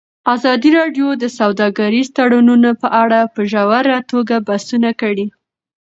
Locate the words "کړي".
5.01-5.25